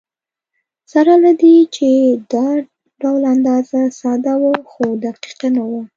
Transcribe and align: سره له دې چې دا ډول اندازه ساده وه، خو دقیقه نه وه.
سره 0.91 1.13
له 1.23 1.31
دې 1.41 1.55
چې 1.75 1.87
دا 2.33 2.47
ډول 3.01 3.21
اندازه 3.35 3.79
ساده 4.01 4.33
وه، 4.41 4.53
خو 4.69 4.81
دقیقه 5.05 5.47
نه 5.55 5.63
وه. 5.69 5.81